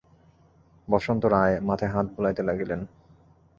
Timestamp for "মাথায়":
1.59-1.91